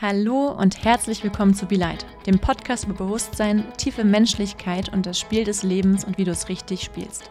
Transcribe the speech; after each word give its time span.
Hallo 0.00 0.52
und 0.52 0.84
herzlich 0.84 1.24
willkommen 1.24 1.54
zu 1.54 1.66
Be 1.66 1.74
Light, 1.74 2.06
dem 2.24 2.38
Podcast 2.38 2.84
über 2.84 2.94
Bewusstsein, 2.94 3.64
tiefe 3.78 4.04
Menschlichkeit 4.04 4.92
und 4.92 5.06
das 5.06 5.18
Spiel 5.18 5.42
des 5.42 5.64
Lebens 5.64 6.04
und 6.04 6.18
wie 6.18 6.24
du 6.24 6.30
es 6.30 6.48
richtig 6.48 6.82
spielst. 6.82 7.28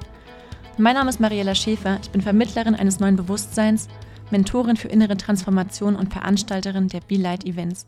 Mein 0.77 0.95
Name 0.95 1.09
ist 1.09 1.21
Mariella 1.21 1.55
Schäfer, 1.55 1.97
ich 2.03 2.09
bin 2.09 2.19
Vermittlerin 2.19 2.75
eines 2.75 2.99
neuen 2.99 3.15
Bewusstseins, 3.15 3.87
Mentorin 4.31 4.75
für 4.75 4.89
innere 4.89 5.15
Transformation 5.15 5.95
und 5.95 6.11
Veranstalterin 6.11 6.89
der 6.89 6.99
Be 6.99 7.15
Light 7.15 7.45
Events. 7.45 7.85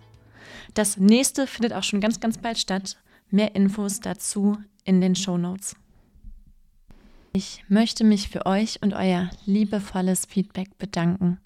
Das 0.75 0.95
nächste 0.95 1.45
findet 1.45 1.73
auch 1.73 1.83
schon 1.83 1.99
ganz, 1.99 2.21
ganz 2.21 2.37
bald 2.37 2.57
statt. 2.57 2.95
Mehr 3.31 3.55
Infos 3.55 3.99
dazu 3.99 4.59
in 4.85 5.01
den 5.01 5.17
Show 5.17 5.37
Notes. 5.37 5.75
Ich 7.33 7.65
möchte 7.67 8.05
mich 8.05 8.29
für 8.29 8.45
euch 8.45 8.81
und 8.81 8.93
euer 8.93 9.29
liebevolles 9.45 10.25
Feedback 10.25 10.77
bedanken. 10.77 11.37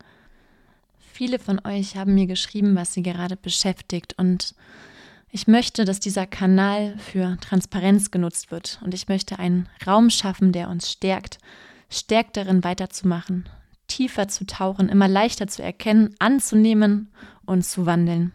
Viele 1.14 1.38
von 1.38 1.62
euch 1.64 1.96
haben 1.96 2.16
mir 2.16 2.26
geschrieben, 2.26 2.76
was 2.76 2.96
sie 2.96 3.04
gerade 3.04 3.38
beschäftigt 3.38 4.16
und 4.18 4.56
ich 5.30 5.46
möchte, 5.46 5.86
dass 5.86 6.00
dieser 6.00 6.26
Kanal 6.26 6.98
für 6.98 7.38
Transparenz 7.40 8.10
genutzt 8.10 8.50
wird 8.50 8.80
und 8.84 8.96
ich 8.96 9.08
möchte 9.08 9.38
einen 9.38 9.70
Raum 9.86 10.10
schaffen, 10.10 10.52
der 10.54 10.70
uns 10.70 10.92
stärkt, 10.92 11.38
stärkt 11.88 12.36
darin 12.36 12.64
weiterzumachen, 12.64 13.48
tiefer 13.86 14.28
zu 14.28 14.48
tauchen, 14.48 14.90
immer 14.90 15.08
leichter 15.08 15.46
zu 15.46 15.62
erkennen, 15.62 16.16
anzunehmen 16.18 17.12
und 17.46 17.64
zu 17.64 17.86
wandeln. 17.86 18.32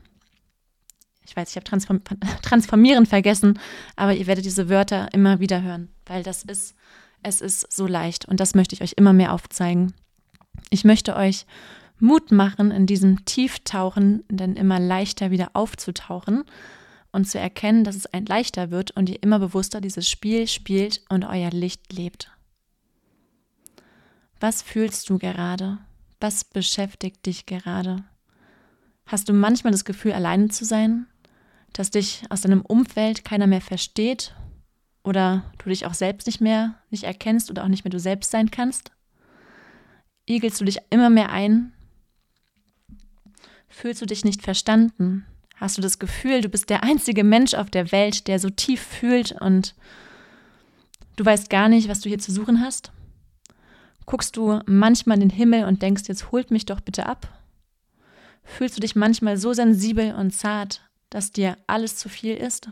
Ich 1.26 1.34
weiß, 1.34 1.50
ich 1.50 1.56
habe 1.56 1.64
Transform 1.64 2.00
transformieren 2.42 3.06
vergessen, 3.06 3.58
aber 3.96 4.14
ihr 4.14 4.28
werdet 4.28 4.44
diese 4.44 4.68
Wörter 4.68 5.08
immer 5.12 5.40
wieder 5.40 5.62
hören, 5.62 5.88
weil 6.06 6.22
das 6.22 6.44
ist, 6.44 6.76
es 7.24 7.40
ist 7.40 7.72
so 7.72 7.88
leicht 7.88 8.26
und 8.26 8.38
das 8.38 8.54
möchte 8.54 8.76
ich 8.76 8.82
euch 8.82 8.92
immer 8.92 9.12
mehr 9.12 9.32
aufzeigen. 9.32 9.94
Ich 10.70 10.84
möchte 10.84 11.16
euch 11.16 11.44
Mut 12.00 12.30
machen, 12.32 12.70
in 12.70 12.86
diesem 12.86 13.24
Tieftauchen 13.24 14.24
dann 14.28 14.56
immer 14.56 14.78
leichter 14.78 15.30
wieder 15.30 15.50
aufzutauchen 15.54 16.44
und 17.12 17.28
zu 17.28 17.38
erkennen, 17.38 17.84
dass 17.84 17.96
es 17.96 18.06
ein 18.06 18.26
leichter 18.26 18.70
wird 18.70 18.90
und 18.92 19.08
ihr 19.08 19.22
immer 19.22 19.38
bewusster 19.38 19.80
dieses 19.80 20.08
Spiel 20.08 20.46
spielt 20.46 21.02
und 21.08 21.24
euer 21.24 21.50
Licht 21.50 21.92
lebt. 21.92 22.30
Was 24.40 24.62
fühlst 24.62 25.08
du 25.10 25.18
gerade? 25.18 25.78
Was 26.20 26.44
beschäftigt 26.44 27.26
dich 27.26 27.46
gerade? 27.46 28.04
Hast 29.06 29.28
du 29.28 29.32
manchmal 29.32 29.72
das 29.72 29.84
Gefühl, 29.84 30.12
alleine 30.12 30.48
zu 30.48 30.64
sein? 30.64 31.06
Dass 31.72 31.90
dich 31.90 32.22
aus 32.30 32.42
deinem 32.42 32.62
Umfeld 32.62 33.24
keiner 33.24 33.46
mehr 33.46 33.60
versteht? 33.60 34.34
Oder 35.02 35.44
du 35.58 35.70
dich 35.70 35.86
auch 35.86 35.94
selbst 35.94 36.26
nicht 36.26 36.40
mehr 36.40 36.74
nicht 36.90 37.04
erkennst 37.04 37.50
oder 37.50 37.64
auch 37.64 37.68
nicht 37.68 37.84
mehr 37.84 37.90
du 37.90 37.98
selbst 37.98 38.30
sein 38.30 38.50
kannst? 38.50 38.92
Igelst 40.28 40.60
du 40.60 40.64
dich 40.64 40.78
immer 40.90 41.08
mehr 41.08 41.30
ein 41.30 41.72
Fühlst 43.68 44.02
du 44.02 44.06
dich 44.06 44.24
nicht 44.24 44.42
verstanden? 44.42 45.26
Hast 45.56 45.76
du 45.76 45.82
das 45.82 45.98
Gefühl, 45.98 46.40
du 46.40 46.48
bist 46.48 46.70
der 46.70 46.82
einzige 46.84 47.24
Mensch 47.24 47.54
auf 47.54 47.70
der 47.70 47.90
Welt, 47.90 48.28
der 48.28 48.38
so 48.38 48.48
tief 48.48 48.80
fühlt 48.80 49.32
und 49.32 49.74
du 51.16 51.24
weißt 51.24 51.50
gar 51.50 51.68
nicht, 51.68 51.88
was 51.88 52.00
du 52.00 52.08
hier 52.08 52.18
zu 52.18 52.32
suchen 52.32 52.60
hast? 52.60 52.92
Guckst 54.06 54.36
du 54.36 54.60
manchmal 54.66 55.16
in 55.16 55.28
den 55.28 55.36
Himmel 55.36 55.64
und 55.64 55.82
denkst, 55.82 56.04
jetzt 56.06 56.30
holt 56.32 56.50
mich 56.50 56.64
doch 56.64 56.80
bitte 56.80 57.06
ab? 57.06 57.28
Fühlst 58.44 58.76
du 58.76 58.80
dich 58.80 58.96
manchmal 58.96 59.36
so 59.36 59.52
sensibel 59.52 60.14
und 60.14 60.30
zart, 60.30 60.80
dass 61.10 61.32
dir 61.32 61.58
alles 61.66 61.96
zu 61.96 62.08
viel 62.08 62.34
ist? 62.34 62.70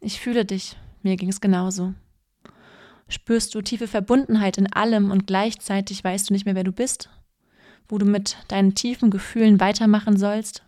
Ich 0.00 0.20
fühle 0.20 0.44
dich, 0.44 0.76
mir 1.02 1.16
ging 1.16 1.28
es 1.28 1.40
genauso. 1.40 1.92
Spürst 3.08 3.54
du 3.54 3.62
tiefe 3.62 3.86
Verbundenheit 3.86 4.58
in 4.58 4.72
allem 4.72 5.10
und 5.10 5.26
gleichzeitig 5.26 6.02
weißt 6.02 6.30
du 6.30 6.34
nicht 6.34 6.46
mehr, 6.46 6.54
wer 6.54 6.64
du 6.64 6.72
bist? 6.72 7.10
Wo 7.88 7.98
du 7.98 8.06
mit 8.06 8.36
deinen 8.48 8.74
tiefen 8.74 9.10
Gefühlen 9.10 9.60
weitermachen 9.60 10.16
sollst, 10.16 10.62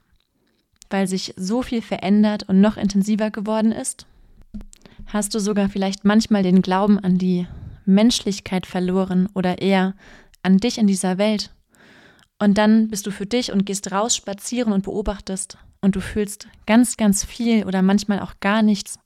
weil 0.91 1.07
sich 1.07 1.35
so 1.37 1.63
viel 1.63 1.83
verändert 1.83 2.49
und 2.49 2.61
noch 2.61 2.77
intensiver 2.77 3.31
geworden 3.31 3.73
ist? 3.73 4.07
Hast 5.07 5.35
du 5.35 5.39
sogar 5.39 5.69
vielleicht 5.69 6.05
manchmal 6.05 6.43
den 6.43 6.63
Glauben 6.63 6.99
an 6.99 7.19
die 7.19 7.47
Menschlichkeit 7.85 8.67
verloren 8.67 9.29
oder 9.35 9.61
eher 9.61 9.95
an 10.43 10.59
dich 10.59 10.79
in 10.79 10.87
dieser 10.87 11.19
Welt? 11.19 11.51
Und 12.39 12.59
dann 12.59 12.89
bist 12.89 13.07
du 13.07 13.11
für 13.11 13.27
dich 13.27 13.53
und 13.53 13.67
gehst 13.67 13.91
raus 13.91 14.15
spazieren 14.15 14.73
und 14.73 14.85
beobachtest 14.85 15.59
und 15.81 15.97
du 15.97 16.01
fühlst 16.01 16.49
ganz, 16.67 16.97
ganz 16.97 17.25
viel 17.25 17.65
oder 17.65 17.83
manchmal 17.83 18.21
auch 18.21 18.35
gar 18.41 18.63
nichts, 18.63 18.99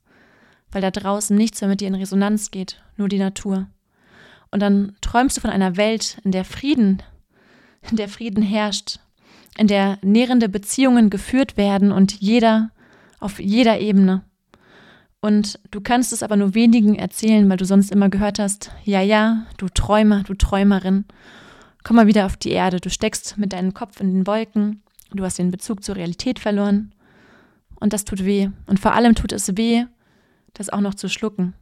weil 0.71 0.81
da 0.81 0.91
draußen 0.91 1.35
nichts 1.35 1.61
mehr 1.61 1.69
mit 1.69 1.81
dir 1.81 1.87
in 1.87 1.95
Resonanz 1.95 2.51
geht, 2.51 2.81
nur 2.97 3.07
die 3.07 3.19
Natur. 3.19 3.67
Und 4.51 4.59
dann 4.59 4.95
träumst 5.01 5.37
du 5.37 5.41
von 5.41 5.49
einer 5.49 5.77
Welt, 5.77 6.17
in 6.23 6.31
der 6.31 6.45
Frieden 6.45 7.01
in 7.89 7.97
der 7.97 8.09
Frieden 8.09 8.43
herrscht, 8.43 8.99
in 9.57 9.67
der 9.67 9.97
nährende 10.01 10.49
Beziehungen 10.49 11.09
geführt 11.09 11.57
werden 11.57 11.91
und 11.91 12.19
jeder 12.19 12.71
auf 13.19 13.39
jeder 13.39 13.79
Ebene. 13.79 14.23
Und 15.21 15.57
du 15.71 15.79
kannst 15.79 16.11
es 16.11 16.21
aber 16.21 16.35
nur 16.35 16.53
wenigen 16.53 16.95
erzählen, 16.95 17.49
weil 17.49 17.55
du 17.55 17.65
sonst 17.65 17.91
immer 17.91 18.09
gehört 18.09 18.39
hast, 18.39 18.71
ja, 18.83 19.01
ja, 19.01 19.45
du 19.57 19.69
Träumer, 19.69 20.23
du 20.23 20.33
Träumerin, 20.33 21.05
komm 21.83 21.95
mal 21.95 22.07
wieder 22.07 22.25
auf 22.25 22.35
die 22.35 22.51
Erde, 22.51 22.81
du 22.81 22.89
steckst 22.89 23.37
mit 23.37 23.53
deinem 23.53 23.73
Kopf 23.73 24.01
in 24.01 24.13
den 24.13 24.27
Wolken, 24.27 24.83
du 25.13 25.23
hast 25.23 25.39
den 25.39 25.51
Bezug 25.51 25.81
zur 25.81 25.95
Realität 25.95 26.39
verloren 26.39 26.93
und 27.79 27.93
das 27.93 28.03
tut 28.03 28.25
weh. 28.25 28.49
Und 28.67 28.81
vor 28.81 28.93
allem 28.93 29.15
tut 29.15 29.31
es 29.31 29.55
weh, 29.55 29.85
das 30.53 30.69
auch 30.69 30.81
noch 30.81 30.95
zu 30.95 31.07
schlucken, 31.07 31.53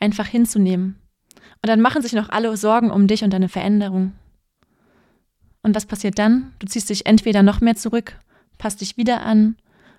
einfach 0.00 0.26
hinzunehmen. 0.26 0.96
Und 1.62 1.68
dann 1.68 1.80
machen 1.80 2.02
sich 2.02 2.14
noch 2.14 2.30
alle 2.30 2.56
Sorgen 2.56 2.90
um 2.90 3.06
dich 3.06 3.22
und 3.22 3.32
deine 3.32 3.48
Veränderung. 3.48 4.12
Und 5.62 5.74
was 5.74 5.86
passiert 5.86 6.18
dann? 6.18 6.52
Du 6.58 6.66
ziehst 6.66 6.90
dich 6.90 7.06
entweder 7.06 7.42
noch 7.42 7.60
mehr 7.60 7.76
zurück, 7.76 8.18
passt 8.58 8.80
dich 8.80 8.96
wieder 8.96 9.22
an, 9.22 9.56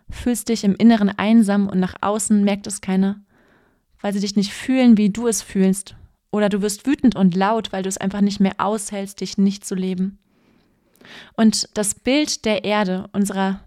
fühlst 0.10 0.50
dich 0.50 0.64
im 0.64 0.76
Inneren 0.76 1.10
einsam 1.10 1.68
und 1.68 1.80
nach 1.80 1.96
außen 2.02 2.44
merkt 2.44 2.68
es 2.68 2.82
keiner, 2.82 3.22
weil 4.02 4.14
sie 4.14 4.20
dich 4.20 4.36
nicht 4.36 4.54
fühlen, 4.54 4.98
wie 4.98 5.10
du 5.10 5.28
es 5.28 5.42
fühlst. 5.42 5.96
Oder 6.32 6.50
du 6.50 6.62
wirst 6.62 6.86
wütend 6.86 7.16
und 7.16 7.36
laut, 7.36 7.72
weil 7.72 7.84
du 7.84 7.90
es 7.90 7.98
einfach 7.98 8.22
nicht 8.22 8.40
mehr 8.40 8.54
aushältst, 8.58 9.20
dich 9.20 9.38
nicht 9.38 9.66
zu 9.66 9.76
leben. 9.76 10.20
Und 11.36 11.70
das 11.74 11.96
Bild 11.96 12.46
der 12.46 12.64
Erde, 12.66 13.10
unserer, 13.14 13.62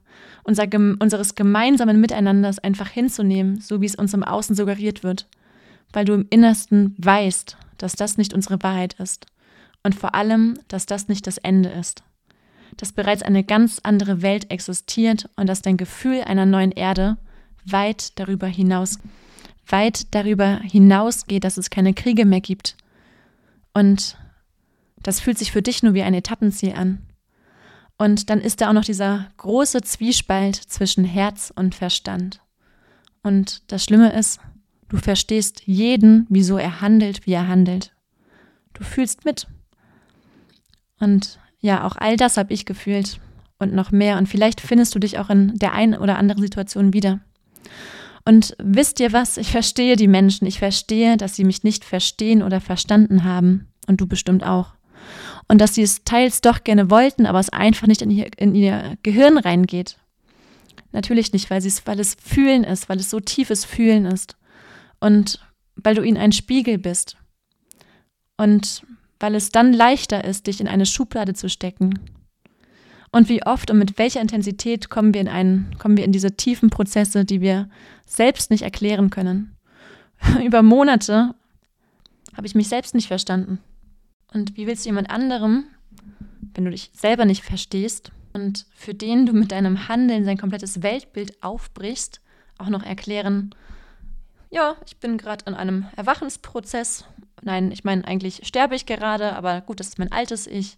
unser, 0.45 0.67
unseres 1.01 1.35
gemeinsamen 1.35 2.01
Miteinanders 2.01 2.59
einfach 2.59 2.89
hinzunehmen, 2.89 3.61
so 3.61 3.81
wie 3.81 3.87
es 3.87 3.97
uns 3.97 4.15
im 4.15 4.23
Außen 4.23 4.55
suggeriert 4.55 5.03
wird, 5.03 5.29
weil 5.93 6.05
du 6.05 6.15
im 6.15 6.27
Innersten 6.31 6.95
weißt, 6.99 7.57
dass 7.79 7.95
das 7.95 8.17
nicht 8.17 8.33
unsere 8.33 8.63
Wahrheit 8.63 8.95
ist. 9.01 9.27
Und 9.83 9.95
vor 9.95 10.15
allem, 10.15 10.59
dass 10.69 10.87
das 10.87 11.09
nicht 11.09 11.27
das 11.27 11.39
Ende 11.39 11.69
ist. 11.69 12.03
Dass 12.77 12.93
bereits 12.93 13.23
eine 13.23 13.45
ganz 13.45 13.81
andere 13.83 14.23
Welt 14.23 14.51
existiert 14.51 15.29
und 15.37 15.47
dass 15.47 15.63
dein 15.63 15.77
Gefühl 15.77 16.23
einer 16.23 16.47
neuen 16.47 16.73
Erde 16.73 17.19
weit 17.65 18.19
darüber 18.19 18.47
hinaus, 18.47 18.99
weit 19.67 20.15
darüber 20.15 20.61
hinausgeht, 20.63 21.45
dass 21.45 21.59
es 21.59 21.71
keine 21.71 21.95
Kriege 21.95 22.25
mehr 22.25 22.41
gibt. 22.41 22.77
Und 23.75 24.17
das 25.03 25.21
fühlt 25.21 25.39
sich 25.39 25.53
für 25.53 25.63
dich 25.63 25.83
nur 25.83 25.95
wie 25.95 26.03
ein 26.03 26.15
Etappenziel 26.15 26.75
an. 26.75 27.03
Und 27.99 28.31
dann 28.31 28.41
ist 28.41 28.61
da 28.61 28.69
auch 28.69 28.73
noch 28.73 28.85
dieser 28.85 29.29
große 29.37 29.83
Zwiespalt 29.83 30.57
zwischen 30.57 31.05
Herz 31.05 31.53
und 31.55 31.75
Verstand. 31.75 32.41
Und 33.23 33.71
das 33.71 33.85
Schlimme 33.85 34.13
ist, 34.13 34.41
du 34.89 34.97
verstehst 34.97 35.63
jeden, 35.67 36.27
wieso 36.29 36.59
er 36.59 36.81
handelt, 36.81 37.27
wie 37.27 37.33
er 37.33 37.49
handelt. 37.49 37.95
Du 38.73 38.83
fühlst 38.83 39.25
mit. 39.25 39.47
Und 41.03 41.41
ja, 41.59 41.85
auch 41.85 41.97
all 41.97 42.17
das 42.17 42.37
habe 42.37 42.55
ich 42.55 42.65
gefühlt 42.65 43.19
und 43.59 43.75
noch 43.75 43.91
mehr. 43.91 44.19
Und 44.19 44.29
vielleicht 44.29 44.61
findest 44.61 44.95
du 44.95 45.01
dich 45.01 45.19
auch 45.19 45.31
in 45.31 45.59
der 45.59 45.73
einen 45.73 45.97
oder 45.97 46.17
anderen 46.17 46.41
Situation 46.41 46.93
wieder. 46.93 47.19
Und 48.25 48.55
wisst 48.63 49.01
ihr 49.01 49.13
was? 49.13 49.37
Ich 49.37 49.51
verstehe 49.51 49.97
die 49.97 50.07
Menschen. 50.07 50.47
Ich 50.47 50.61
verstehe, 50.61 51.17
dass 51.17 51.35
sie 51.35 51.43
mich 51.43 51.65
nicht 51.65 51.85
verstehen 51.85 52.45
oder 52.45 52.61
verstanden 52.61 53.25
haben. 53.25 53.67
Und 53.89 54.01
du 54.01 54.07
bestimmt 54.07 54.45
auch. 54.45 54.75
Und 55.49 55.61
dass 55.61 55.75
sie 55.75 55.83
es 55.83 56.05
teils 56.05 56.41
doch 56.41 56.63
gerne 56.63 56.89
wollten, 56.89 57.27
aber 57.27 57.41
es 57.41 57.49
einfach 57.49 57.89
nicht 57.89 58.01
in 58.01 58.13
ihr, 58.13 58.31
in 58.37 58.55
ihr 58.55 58.97
Gehirn 59.03 59.39
reingeht. 59.39 59.99
Natürlich 60.93 61.33
nicht, 61.33 61.51
weil, 61.51 61.65
weil 61.65 61.99
es 61.99 62.17
Fühlen 62.23 62.63
ist, 62.63 62.89
weil 62.89 63.01
es 63.01 63.11
so 63.11 63.19
tiefes 63.19 63.65
Fühlen 63.65 64.05
ist. 64.05 64.37
Und 65.01 65.41
weil 65.75 65.97
du 65.97 66.03
ihnen 66.03 66.19
ein 66.19 66.31
Spiegel 66.31 66.79
bist. 66.79 67.17
Und 68.37 68.85
weil 69.23 69.37
es 69.37 69.51
dann 69.51 69.73
leichter 69.73 70.25
ist, 70.25 70.49
dich 70.49 70.61
in 70.61 70.67
eine 70.67 70.85
Schublade 70.85 71.33
zu 71.33 71.49
stecken. 71.49 72.01
Und 73.13 73.29
wie 73.29 73.45
oft 73.45 73.71
und 73.71 73.79
mit 73.79 73.97
welcher 73.97 74.21
Intensität 74.21 74.91
kommen 74.91 75.15
wir 75.15 75.21
in 75.21 75.29
einen, 75.29 75.77
kommen 75.79 75.97
wir 75.97 76.05
in 76.05 76.11
diese 76.11 76.37
tiefen 76.37 76.71
Prozesse, 76.71 77.25
die 77.25 77.41
wir 77.41 77.69
selbst 78.05 78.51
nicht 78.51 78.63
erklären 78.63 79.11
können. 79.11 79.55
Über 80.45 80.63
Monate 80.63 81.35
habe 82.37 82.47
ich 82.47 82.57
mich 82.57 82.69
selbst 82.69 82.97
nicht 82.97 83.07
verstanden. 83.07 83.61
Und 84.33 84.57
wie 84.57 84.67
willst 84.67 84.85
du 84.85 84.89
jemand 84.89 85.11
anderem, 85.11 85.65
wenn 86.55 86.65
du 86.65 86.71
dich 86.73 86.91
selber 86.93 87.25
nicht 87.25 87.45
verstehst 87.45 88.11
und 88.33 88.67
für 88.75 88.95
den 88.95 89.27
du 89.27 89.35
mit 89.35 89.53
deinem 89.53 89.89
Handeln 89.89 90.25
sein 90.25 90.39
komplettes 90.39 90.83
Weltbild 90.83 91.43
aufbrichst, 91.45 92.21
auch 92.59 92.71
noch 92.71 92.83
erklären, 92.83 93.55
ja, 94.51 94.77
ich 94.85 94.97
bin 94.97 95.17
gerade 95.17 95.45
in 95.47 95.55
einem 95.55 95.87
Erwachensprozess 95.97 97.05
Nein, 97.41 97.73
ich 97.73 97.85
meine, 97.85 98.07
eigentlich 98.07 98.47
sterbe 98.47 98.75
ich 98.75 98.87
gerade, 98.87 99.35
aber 99.35 99.61
gut, 99.63 99.81
das 99.81 99.89
ist 99.89 99.99
mein 99.99 100.13
altes 100.13 100.47
Ich. 100.47 100.77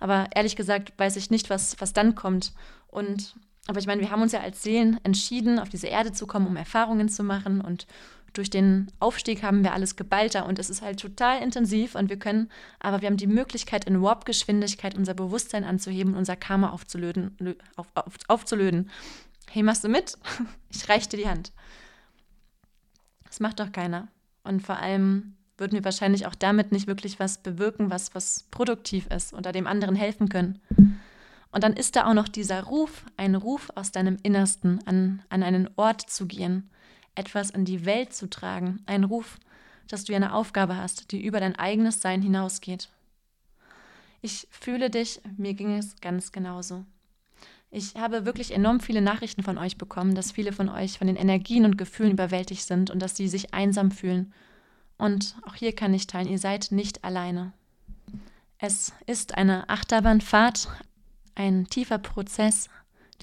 Aber 0.00 0.28
ehrlich 0.34 0.56
gesagt 0.56 0.92
weiß 0.96 1.16
ich 1.16 1.30
nicht, 1.30 1.50
was, 1.50 1.76
was 1.80 1.92
dann 1.92 2.14
kommt. 2.14 2.52
Und 2.88 3.36
Aber 3.66 3.78
ich 3.78 3.86
meine, 3.86 4.00
wir 4.00 4.10
haben 4.10 4.22
uns 4.22 4.32
ja 4.32 4.40
als 4.40 4.62
Seelen 4.62 4.98
entschieden, 5.04 5.58
auf 5.58 5.68
diese 5.68 5.86
Erde 5.86 6.12
zu 6.12 6.26
kommen, 6.26 6.46
um 6.46 6.56
Erfahrungen 6.56 7.08
zu 7.08 7.22
machen. 7.22 7.60
Und 7.60 7.86
durch 8.32 8.50
den 8.50 8.90
Aufstieg 8.98 9.42
haben 9.42 9.64
wir 9.64 9.72
alles 9.72 9.96
geballter 9.96 10.46
und 10.46 10.58
es 10.58 10.70
ist 10.70 10.82
halt 10.82 11.00
total 11.00 11.42
intensiv 11.42 11.94
und 11.94 12.08
wir 12.08 12.18
können, 12.18 12.50
aber 12.78 13.00
wir 13.00 13.08
haben 13.08 13.16
die 13.16 13.26
Möglichkeit, 13.26 13.84
in 13.86 14.02
Warp-Geschwindigkeit 14.02 14.94
unser 14.94 15.14
Bewusstsein 15.14 15.64
anzuheben 15.64 16.14
unser 16.14 16.36
Karma 16.36 16.70
aufzulöden, 16.70 17.36
auf, 17.76 17.88
auf, 17.94 18.14
aufzulöden. 18.28 18.90
Hey, 19.50 19.62
machst 19.62 19.84
du 19.84 19.88
mit? 19.88 20.16
Ich 20.72 20.88
reiche 20.88 21.08
dir 21.08 21.16
die 21.16 21.28
Hand. 21.28 21.52
Das 23.24 23.40
macht 23.40 23.58
doch 23.58 23.72
keiner. 23.72 24.06
Und 24.44 24.62
vor 24.62 24.78
allem 24.78 25.34
würden 25.60 25.74
wir 25.74 25.84
wahrscheinlich 25.84 26.26
auch 26.26 26.34
damit 26.34 26.72
nicht 26.72 26.86
wirklich 26.86 27.20
was 27.20 27.38
bewirken, 27.38 27.90
was, 27.90 28.14
was 28.14 28.44
produktiv 28.50 29.06
ist 29.08 29.34
oder 29.34 29.52
dem 29.52 29.66
anderen 29.66 29.94
helfen 29.94 30.28
können. 30.28 30.60
Und 31.52 31.64
dann 31.64 31.74
ist 31.74 31.96
da 31.96 32.06
auch 32.06 32.14
noch 32.14 32.28
dieser 32.28 32.62
Ruf, 32.64 33.04
ein 33.16 33.34
Ruf 33.34 33.70
aus 33.74 33.92
deinem 33.92 34.16
Innersten, 34.22 34.80
an, 34.86 35.22
an 35.28 35.42
einen 35.42 35.68
Ort 35.76 36.02
zu 36.02 36.26
gehen, 36.26 36.70
etwas 37.14 37.50
in 37.50 37.64
die 37.64 37.84
Welt 37.84 38.14
zu 38.14 38.30
tragen, 38.30 38.82
ein 38.86 39.04
Ruf, 39.04 39.38
dass 39.88 40.04
du 40.04 40.14
eine 40.14 40.34
Aufgabe 40.34 40.76
hast, 40.76 41.10
die 41.12 41.24
über 41.24 41.40
dein 41.40 41.56
eigenes 41.56 42.00
Sein 42.00 42.22
hinausgeht. 42.22 42.88
Ich 44.22 44.46
fühle 44.50 44.90
dich, 44.90 45.20
mir 45.36 45.54
ging 45.54 45.76
es 45.76 46.00
ganz 46.00 46.30
genauso. 46.30 46.84
Ich 47.72 47.94
habe 47.94 48.24
wirklich 48.24 48.52
enorm 48.52 48.80
viele 48.80 49.00
Nachrichten 49.00 49.42
von 49.42 49.56
euch 49.56 49.78
bekommen, 49.78 50.14
dass 50.14 50.32
viele 50.32 50.52
von 50.52 50.68
euch 50.68 50.98
von 50.98 51.06
den 51.06 51.16
Energien 51.16 51.64
und 51.64 51.78
Gefühlen 51.78 52.12
überwältigt 52.12 52.62
sind 52.62 52.90
und 52.90 53.00
dass 53.00 53.16
sie 53.16 53.28
sich 53.28 53.54
einsam 53.54 53.90
fühlen. 53.90 54.32
Und 55.00 55.34
auch 55.46 55.54
hier 55.54 55.74
kann 55.74 55.94
ich 55.94 56.06
teilen, 56.06 56.28
ihr 56.28 56.38
seid 56.38 56.72
nicht 56.72 57.04
alleine. 57.04 57.52
Es 58.58 58.92
ist 59.06 59.34
eine 59.34 59.66
Achterbahnfahrt, 59.70 60.68
ein 61.34 61.66
tiefer 61.68 61.96
Prozess, 61.96 62.68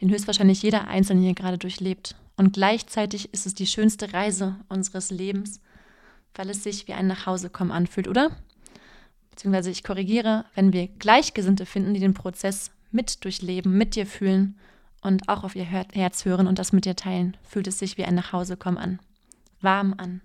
den 0.01 0.09
höchstwahrscheinlich 0.09 0.63
jeder 0.63 0.87
Einzelne 0.87 1.21
hier 1.21 1.35
gerade 1.35 1.59
durchlebt. 1.59 2.15
Und 2.35 2.53
gleichzeitig 2.53 3.31
ist 3.31 3.45
es 3.45 3.53
die 3.53 3.67
schönste 3.67 4.11
Reise 4.11 4.55
unseres 4.69 5.11
Lebens, 5.11 5.61
weil 6.33 6.49
es 6.49 6.63
sich 6.63 6.87
wie 6.87 6.93
ein 6.93 7.05
Nachhausekommen 7.05 7.71
anfühlt, 7.71 8.07
oder? 8.07 8.31
Beziehungsweise 9.29 9.69
ich 9.69 9.83
korrigiere, 9.83 10.45
wenn 10.55 10.73
wir 10.73 10.87
Gleichgesinnte 10.87 11.67
finden, 11.67 11.93
die 11.93 11.99
den 11.99 12.15
Prozess 12.15 12.71
mit 12.89 13.23
durchleben, 13.23 13.77
mit 13.77 13.95
dir 13.95 14.07
fühlen 14.07 14.57
und 15.01 15.29
auch 15.29 15.43
auf 15.43 15.55
ihr 15.55 15.65
Herz 15.65 16.25
hören 16.25 16.47
und 16.47 16.57
das 16.57 16.73
mit 16.73 16.85
dir 16.85 16.95
teilen, 16.95 17.37
fühlt 17.43 17.67
es 17.67 17.77
sich 17.77 17.99
wie 17.99 18.05
ein 18.05 18.15
Nachhausekommen 18.15 18.79
an. 18.79 18.99
Warm 19.61 19.93
an. 19.97 20.21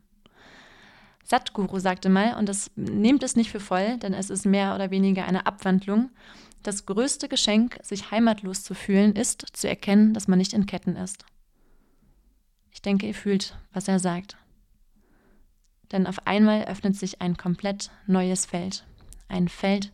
Satguru 1.23 1.79
sagte 1.79 2.09
mal, 2.09 2.37
und 2.37 2.49
das 2.49 2.71
nehmt 2.77 3.23
es 3.23 3.37
nicht 3.37 3.51
für 3.51 3.61
voll, 3.61 3.99
denn 3.99 4.15
es 4.15 4.31
ist 4.31 4.45
mehr 4.45 4.75
oder 4.75 4.91
weniger 4.91 5.25
eine 5.25 5.47
Abwandlung, 5.47 6.11
das 6.63 6.87
größte 6.87 7.29
Geschenk, 7.29 7.79
sich 7.83 8.11
heimatlos 8.11 8.63
zu 8.63 8.75
fühlen, 8.75 9.15
ist 9.15 9.45
zu 9.53 9.69
erkennen, 9.69 10.15
dass 10.15 10.29
man 10.29 10.39
nicht 10.39 10.53
in 10.53 10.67
Ketten 10.67 10.97
ist. 10.97 11.25
Ich 12.71 12.83
denke, 12.83 13.07
ihr 13.07 13.15
fühlt, 13.15 13.57
was 13.73 13.89
er 13.89 13.99
sagt. 13.99 14.37
Denn 15.91 16.07
auf 16.07 16.27
einmal 16.27 16.65
öffnet 16.65 16.97
sich 16.97 17.21
ein 17.21 17.37
komplett 17.37 17.91
neues 18.07 18.47
Feld. 18.47 18.85
Ein 19.29 19.49
Feld 19.49 19.93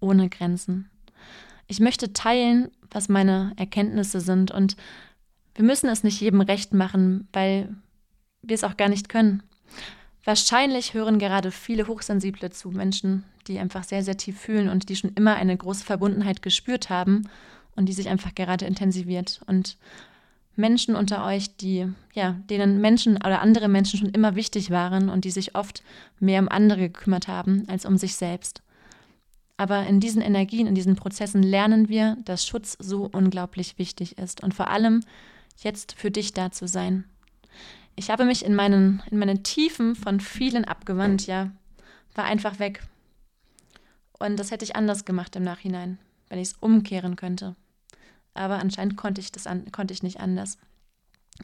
ohne 0.00 0.28
Grenzen. 0.28 0.90
Ich 1.66 1.80
möchte 1.80 2.12
teilen, 2.12 2.70
was 2.90 3.08
meine 3.08 3.52
Erkenntnisse 3.56 4.20
sind 4.20 4.50
und 4.50 4.76
wir 5.54 5.64
müssen 5.64 5.88
es 5.88 6.04
nicht 6.04 6.20
jedem 6.20 6.42
recht 6.42 6.74
machen, 6.74 7.28
weil 7.32 7.74
wir 8.42 8.54
es 8.54 8.62
auch 8.62 8.76
gar 8.76 8.88
nicht 8.88 9.08
können. 9.08 9.42
Wahrscheinlich 10.26 10.92
hören 10.92 11.20
gerade 11.20 11.52
viele 11.52 11.86
Hochsensible 11.86 12.50
zu, 12.50 12.72
Menschen, 12.72 13.22
die 13.46 13.60
einfach 13.60 13.84
sehr, 13.84 14.02
sehr 14.02 14.16
tief 14.16 14.40
fühlen 14.40 14.68
und 14.68 14.88
die 14.88 14.96
schon 14.96 15.12
immer 15.14 15.36
eine 15.36 15.56
große 15.56 15.84
Verbundenheit 15.84 16.42
gespürt 16.42 16.90
haben 16.90 17.28
und 17.76 17.86
die 17.88 17.92
sich 17.92 18.08
einfach 18.08 18.34
gerade 18.34 18.64
intensiviert. 18.64 19.40
Und 19.46 19.76
Menschen 20.56 20.96
unter 20.96 21.24
euch, 21.24 21.56
die, 21.58 21.86
ja, 22.12 22.32
denen 22.50 22.80
Menschen 22.80 23.18
oder 23.18 23.40
andere 23.40 23.68
Menschen 23.68 24.00
schon 24.00 24.08
immer 24.08 24.34
wichtig 24.34 24.72
waren 24.72 25.10
und 25.10 25.24
die 25.24 25.30
sich 25.30 25.54
oft 25.54 25.84
mehr 26.18 26.40
um 26.40 26.48
andere 26.48 26.88
gekümmert 26.88 27.28
haben 27.28 27.62
als 27.68 27.86
um 27.86 27.96
sich 27.96 28.16
selbst. 28.16 28.62
Aber 29.56 29.86
in 29.86 30.00
diesen 30.00 30.22
Energien, 30.22 30.66
in 30.66 30.74
diesen 30.74 30.96
Prozessen 30.96 31.40
lernen 31.40 31.88
wir, 31.88 32.16
dass 32.24 32.44
Schutz 32.44 32.76
so 32.80 33.08
unglaublich 33.12 33.78
wichtig 33.78 34.18
ist 34.18 34.42
und 34.42 34.54
vor 34.54 34.70
allem 34.70 35.04
jetzt 35.62 35.94
für 35.96 36.10
dich 36.10 36.32
da 36.32 36.50
zu 36.50 36.66
sein. 36.66 37.04
Ich 37.96 38.10
habe 38.10 38.24
mich 38.24 38.44
in 38.44 38.54
meinen, 38.54 39.02
in 39.10 39.18
meinen 39.18 39.42
Tiefen 39.42 39.96
von 39.96 40.20
vielen 40.20 40.66
abgewandt, 40.66 41.26
ja, 41.26 41.50
war 42.14 42.24
einfach 42.24 42.58
weg. 42.58 42.82
Und 44.18 44.36
das 44.36 44.50
hätte 44.50 44.64
ich 44.64 44.76
anders 44.76 45.04
gemacht 45.04 45.34
im 45.36 45.42
Nachhinein, 45.42 45.98
wenn 46.28 46.38
ich 46.38 46.48
es 46.48 46.56
umkehren 46.60 47.16
könnte. 47.16 47.56
Aber 48.34 48.58
anscheinend 48.58 48.96
konnte 48.96 49.20
ich 49.20 49.32
das 49.32 49.46
an, 49.46 49.70
konnte 49.72 49.94
ich 49.94 50.02
nicht 50.02 50.20
anders. 50.20 50.58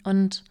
Und 0.05 0.45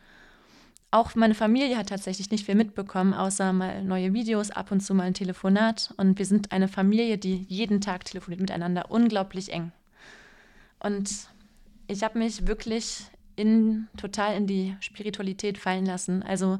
auch 0.89 1.15
meine 1.15 1.35
Familie 1.35 1.77
hat 1.77 1.89
tatsächlich 1.89 2.31
nicht 2.31 2.45
viel 2.45 2.55
mitbekommen, 2.55 3.13
außer 3.13 3.53
mal 3.53 3.83
neue 3.83 4.13
Videos, 4.13 4.51
ab 4.51 4.71
und 4.71 4.81
zu 4.81 4.93
mal 4.93 5.03
ein 5.03 5.13
Telefonat. 5.13 5.93
Und 5.97 6.17
wir 6.17 6.25
sind 6.25 6.51
eine 6.51 6.67
Familie, 6.67 7.17
die 7.17 7.45
jeden 7.47 7.79
Tag 7.79 8.05
telefoniert 8.05 8.41
miteinander, 8.41 8.91
unglaublich 8.91 9.53
eng. 9.53 9.71
Und 10.79 11.09
ich 11.87 12.03
habe 12.03 12.19
mich 12.19 12.47
wirklich 12.47 13.05
in, 13.35 13.87
total 13.97 14.35
in 14.35 14.47
die 14.47 14.75
Spiritualität 14.79 15.57
fallen 15.57 15.85
lassen. 15.85 16.23
Also 16.23 16.59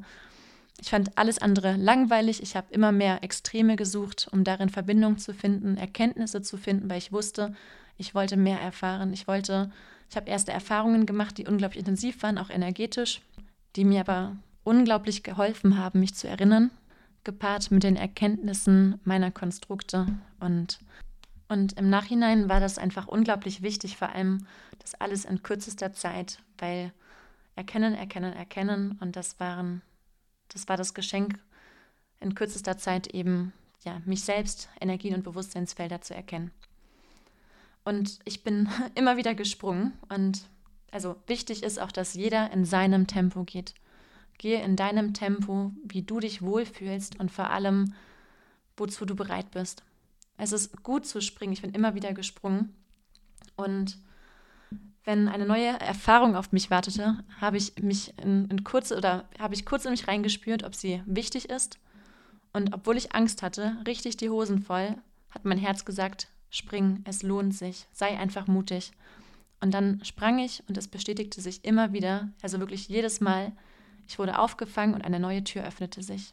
ich 0.79 0.89
fand 0.89 1.18
alles 1.18 1.38
andere 1.38 1.75
langweilig. 1.75 2.41
Ich 2.41 2.56
habe 2.56 2.73
immer 2.73 2.91
mehr 2.91 3.23
Extreme 3.23 3.75
gesucht, 3.75 4.27
um 4.31 4.44
darin 4.44 4.69
Verbindung 4.69 5.18
zu 5.19 5.33
finden, 5.33 5.77
Erkenntnisse 5.77 6.41
zu 6.41 6.57
finden, 6.57 6.89
weil 6.89 6.97
ich 6.97 7.12
wusste, 7.12 7.53
ich 7.97 8.15
wollte 8.15 8.35
mehr 8.35 8.59
erfahren. 8.59 9.13
Ich 9.13 9.27
wollte, 9.27 9.71
ich 10.09 10.15
habe 10.15 10.29
erste 10.29 10.51
Erfahrungen 10.51 11.06
gemacht, 11.06 11.38
die 11.38 11.45
unglaublich 11.45 11.79
intensiv 11.79 12.23
waren, 12.23 12.39
auch 12.39 12.50
energetisch, 12.50 13.21
die 13.75 13.85
mir 13.85 14.01
aber 14.01 14.35
unglaublich 14.63 15.21
geholfen 15.21 15.77
haben, 15.77 16.00
mich 16.00 16.15
zu 16.15 16.27
erinnern, 16.27 16.71
gepaart 17.24 17.69
mit 17.69 17.83
den 17.83 17.95
Erkenntnissen 17.95 19.00
meiner 19.03 19.29
Konstrukte 19.29 20.07
und 20.39 20.79
und 21.51 21.74
im 21.74 21.89
Nachhinein 21.89 22.48
war 22.48 22.62
das 22.62 22.77
einfach 22.77 23.09
unglaublich 23.09 23.62
wichtig, 23.62 23.98
vor 23.98 24.07
allem 24.07 24.48
das 24.80 24.95
alles 24.95 25.25
in 25.25 25.44
kürzester 25.44 25.92
Zeit, 25.92 26.39
weil 26.57 26.94
erkennen, 27.57 27.94
erkennen, 27.94 28.31
erkennen 28.31 28.98
und 29.01 29.18
das 29.18 29.38
waren, 29.42 29.81
das 30.48 30.69
war 30.69 30.77
das 30.77 30.94
Geschenk 30.94 31.39
in 32.21 32.36
kürzester 32.36 32.77
Zeit 32.77 33.07
eben, 33.07 33.51
ja, 33.83 34.01
mich 34.06 34.24
selbst, 34.24 34.69
Energien 34.80 35.13
und 35.13 35.24
Bewusstseinsfelder 35.24 36.00
zu 36.00 36.15
erkennen. 36.15 36.51
Und 37.83 38.19
ich 38.24 38.45
bin 38.45 38.69
immer 38.95 39.18
wieder 39.18 39.36
gesprungen 39.36 39.92
und 40.07 40.44
also 40.89 41.18
wichtig 41.27 41.63
ist 41.63 41.81
auch, 41.81 41.92
dass 41.92 42.13
jeder 42.13 42.50
in 42.53 42.63
seinem 42.63 43.08
Tempo 43.08 43.43
geht. 43.43 43.74
Gehe 44.38 44.63
in 44.63 44.77
deinem 44.77 45.13
Tempo, 45.13 45.74
wie 45.84 46.03
du 46.03 46.22
dich 46.22 46.41
wohlfühlst 46.41 47.20
und 47.20 47.29
vor 47.29 47.50
allem, 47.50 47.93
wozu 48.77 49.05
du 49.05 49.17
bereit 49.17 49.51
bist. 49.51 49.84
Es 50.41 50.53
ist 50.53 50.81
gut 50.81 51.05
zu 51.05 51.21
springen. 51.21 51.53
Ich 51.53 51.62
bin 51.62 51.71
immer 51.71 51.93
wieder 51.93 52.13
gesprungen. 52.13 52.74
Und 53.55 54.00
wenn 55.03 55.27
eine 55.27 55.45
neue 55.45 55.79
Erfahrung 55.79 56.36
auf 56.36 56.51
mich 56.51 56.71
wartete, 56.71 57.24
habe 57.39 57.57
ich 57.57 57.75
mich 57.79 58.17
in, 58.17 58.50
in 58.50 58.63
kurze 58.63 58.98
oder 58.98 59.29
habe 59.38 59.53
ich 59.53 59.67
kurz 59.67 59.86
in 59.86 59.91
mich 59.91 60.07
reingespürt, 60.07 60.63
ob 60.63 60.74
sie 60.74 61.03
wichtig 61.05 61.51
ist. 61.51 61.77
Und 62.53 62.74
obwohl 62.74 62.98
ich 62.98 63.13
Angst 63.13 63.43
hatte, 63.43 63.77
richtig 63.86 64.17
die 64.17 64.31
Hosen 64.31 64.63
voll, 64.63 64.95
hat 65.29 65.45
mein 65.45 65.60
Herz 65.60 65.86
gesagt, 65.86 66.27
spring, 66.50 67.03
es 67.07 67.21
lohnt 67.21 67.53
sich, 67.53 67.86
sei 67.91 68.17
einfach 68.17 68.48
mutig. 68.48 68.93
Und 69.60 69.75
dann 69.75 70.03
sprang 70.03 70.39
ich 70.39 70.63
und 70.67 70.75
es 70.75 70.88
bestätigte 70.88 71.39
sich 71.39 71.63
immer 71.65 71.93
wieder, 71.93 72.29
also 72.41 72.60
wirklich 72.60 72.88
jedes 72.88 73.21
Mal, 73.21 73.51
ich 74.07 74.17
wurde 74.17 74.39
aufgefangen 74.39 74.95
und 74.95 75.05
eine 75.05 75.19
neue 75.19 75.43
Tür 75.43 75.67
öffnete 75.67 76.01
sich. 76.01 76.31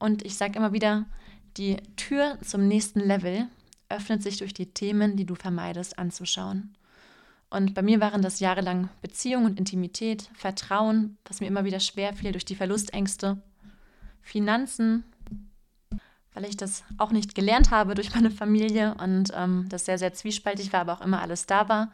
Und 0.00 0.24
ich 0.24 0.36
sage 0.36 0.58
immer 0.58 0.72
wieder, 0.72 1.06
die 1.56 1.76
Tür 1.96 2.38
zum 2.42 2.66
nächsten 2.68 3.00
Level 3.00 3.46
öffnet 3.88 4.22
sich 4.22 4.38
durch 4.38 4.54
die 4.54 4.72
Themen, 4.72 5.16
die 5.16 5.26
du 5.26 5.34
vermeidest, 5.34 5.98
anzuschauen. 5.98 6.74
Und 7.50 7.74
bei 7.74 7.82
mir 7.82 8.00
waren 8.00 8.22
das 8.22 8.40
jahrelang 8.40 8.88
Beziehung 9.02 9.44
und 9.44 9.58
Intimität, 9.58 10.30
Vertrauen, 10.32 11.18
was 11.26 11.40
mir 11.40 11.48
immer 11.48 11.64
wieder 11.64 11.80
schwer 11.80 12.14
fiel 12.14 12.32
durch 12.32 12.46
die 12.46 12.54
Verlustängste, 12.56 13.42
Finanzen, 14.22 15.04
weil 16.32 16.46
ich 16.46 16.56
das 16.56 16.82
auch 16.96 17.10
nicht 17.10 17.34
gelernt 17.34 17.70
habe 17.70 17.94
durch 17.94 18.14
meine 18.14 18.30
Familie 18.30 18.94
und 18.94 19.32
ähm, 19.34 19.66
das 19.68 19.84
sehr, 19.84 19.98
sehr 19.98 20.14
zwiespältig 20.14 20.72
war, 20.72 20.80
aber 20.80 20.94
auch 20.94 21.00
immer 21.02 21.20
alles 21.20 21.44
da 21.44 21.68
war. 21.68 21.92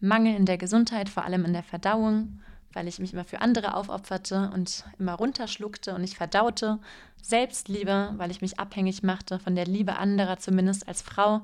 Mangel 0.00 0.34
in 0.34 0.46
der 0.46 0.56
Gesundheit, 0.56 1.10
vor 1.10 1.24
allem 1.24 1.44
in 1.44 1.52
der 1.52 1.62
Verdauung, 1.62 2.40
weil 2.72 2.88
ich 2.88 2.98
mich 2.98 3.12
immer 3.12 3.24
für 3.24 3.40
andere 3.40 3.74
aufopferte 3.74 4.50
und 4.54 4.84
immer 4.98 5.14
runterschluckte 5.14 5.94
und 5.94 6.02
nicht 6.02 6.16
verdaute. 6.16 6.78
Selbstliebe, 7.22 8.14
weil 8.16 8.30
ich 8.30 8.40
mich 8.40 8.58
abhängig 8.58 9.02
machte 9.02 9.38
von 9.38 9.54
der 9.54 9.66
Liebe 9.66 9.96
anderer, 9.96 10.38
zumindest 10.38 10.88
als 10.88 11.02
Frau, 11.02 11.42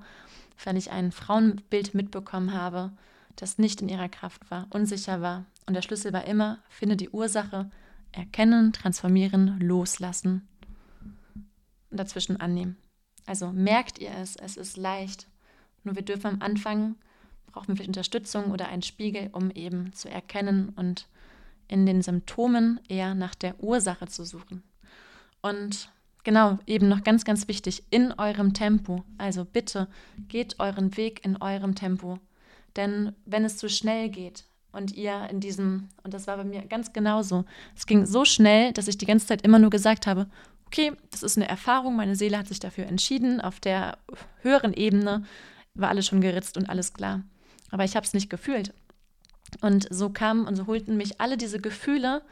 weil 0.65 0.77
ich 0.77 0.91
ein 0.91 1.13
Frauenbild 1.13 1.95
mitbekommen 1.95 2.55
habe, 2.55 2.93
das 3.37 3.59
nicht 3.59 3.83
in 3.83 3.89
ihrer 3.89 4.09
Kraft 4.09 4.51
war, 4.51 4.67
unsicher 4.71 5.21
war. 5.21 5.45
Und 5.67 5.75
der 5.75 5.83
Schlüssel 5.83 6.13
war 6.13 6.25
immer, 6.25 6.59
finde 6.69 6.97
die 6.97 7.11
Ursache, 7.11 7.71
erkennen, 8.13 8.73
transformieren, 8.73 9.59
loslassen 9.61 10.49
und 11.91 11.99
dazwischen 11.99 12.41
annehmen. 12.41 12.77
Also 13.27 13.53
merkt 13.53 13.99
ihr 13.99 14.13
es, 14.17 14.37
es 14.37 14.57
ist 14.57 14.77
leicht. 14.77 15.27
Nur 15.85 15.97
wir 15.97 16.03
dürfen 16.03 16.29
am 16.29 16.43
Anfang 16.43 16.95
brauchen 17.47 17.69
wir 17.69 17.77
vielleicht 17.77 17.89
Unterstützung 17.89 18.53
oder 18.53 18.69
einen 18.69 18.83
Spiegel, 18.83 19.31
um 19.33 19.51
eben 19.51 19.93
zu 19.93 20.09
erkennen 20.09 20.71
und 20.77 21.09
in 21.69 21.87
den 21.87 22.03
Symptomen 22.03 22.81
eher 22.89 23.15
nach 23.15 23.35
der 23.35 23.63
Ursache 23.63 24.07
zu 24.07 24.25
suchen. 24.25 24.63
Und 25.43 25.91
genau, 26.25 26.59
eben 26.67 26.89
noch 26.89 27.05
ganz, 27.05 27.25
ganz 27.25 27.49
wichtig, 27.49 27.85
in 27.91 28.13
eurem 28.13 28.55
Tempo. 28.55 29.05
Also 29.19 29.45
bitte 29.45 29.89
geht 30.29 30.59
euren 30.59 30.97
Weg 30.97 31.25
in 31.25 31.41
eurem 31.41 31.75
Tempo. 31.75 32.19
Denn 32.77 33.13
wenn 33.25 33.45
es 33.45 33.57
zu 33.57 33.69
schnell 33.69 34.09
geht 34.09 34.45
und 34.73 34.93
ihr 34.93 35.29
in 35.31 35.41
diesem, 35.41 35.89
und 36.03 36.15
das 36.15 36.27
war 36.27 36.37
bei 36.37 36.45
mir 36.45 36.63
ganz 36.63 36.93
genauso, 36.93 37.45
es 37.75 37.87
ging 37.87 38.07
so 38.07 38.25
schnell, 38.25 38.73
dass 38.73 38.89
ich 38.89 38.99
die 38.99 39.07
ganze 39.07 39.27
Zeit 39.27 39.43
immer 39.43 39.59
nur 39.59 39.71
gesagt 39.71 40.07
habe, 40.07 40.27
okay, 40.67 40.93
das 41.11 41.23
ist 41.23 41.39
eine 41.39 41.49
Erfahrung, 41.49 41.97
meine 41.97 42.17
Seele 42.17 42.39
hat 42.39 42.49
sich 42.49 42.61
dafür 42.61 42.87
entschieden, 42.87 43.41
auf 43.41 43.61
der 43.61 43.99
höheren 44.43 44.75
Ebene 44.75 45.25
war 45.75 45.89
alles 45.89 46.07
schon 46.07 46.21
geritzt 46.21 46.57
und 46.57 46.69
alles 46.69 46.93
klar. 46.93 47.23
Aber 47.71 47.85
ich 47.85 47.97
habe 47.97 48.07
es 48.07 48.15
nicht 48.15 48.31
gefühlt. 48.31 48.73
Und 49.61 49.87
so 49.91 50.11
kamen 50.11 50.47
und 50.47 50.57
so 50.57 50.67
holten 50.67 50.97
mich 50.97 51.21
alle 51.21 51.37
diese 51.37 51.61
Gefühle, 51.61 52.23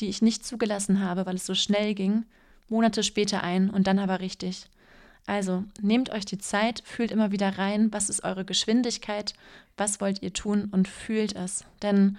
die 0.00 0.08
ich 0.08 0.22
nicht 0.22 0.44
zugelassen 0.46 1.00
habe, 1.00 1.26
weil 1.26 1.36
es 1.36 1.46
so 1.46 1.54
schnell 1.54 1.94
ging, 1.94 2.24
Monate 2.68 3.02
später 3.02 3.42
ein 3.42 3.70
und 3.70 3.86
dann 3.86 3.98
aber 3.98 4.20
richtig. 4.20 4.66
Also 5.26 5.64
nehmt 5.80 6.10
euch 6.10 6.24
die 6.24 6.38
Zeit, 6.38 6.82
fühlt 6.84 7.10
immer 7.10 7.32
wieder 7.32 7.58
rein, 7.58 7.92
was 7.92 8.08
ist 8.08 8.24
eure 8.24 8.44
Geschwindigkeit, 8.44 9.34
was 9.76 10.00
wollt 10.00 10.22
ihr 10.22 10.32
tun 10.32 10.68
und 10.70 10.88
fühlt 10.88 11.36
es. 11.36 11.64
Denn 11.82 12.16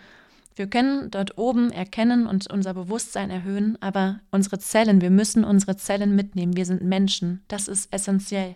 wir 0.55 0.67
können 0.67 1.09
dort 1.09 1.37
oben 1.37 1.71
erkennen 1.71 2.27
und 2.27 2.51
unser 2.51 2.73
Bewusstsein 2.73 3.29
erhöhen, 3.29 3.77
aber 3.81 4.19
unsere 4.29 4.59
Zellen, 4.59 5.01
wir 5.01 5.09
müssen 5.09 5.43
unsere 5.43 5.77
Zellen 5.77 6.15
mitnehmen. 6.15 6.55
Wir 6.55 6.65
sind 6.65 6.83
Menschen. 6.83 7.41
Das 7.47 7.67
ist 7.67 7.91
essentiell. 7.93 8.55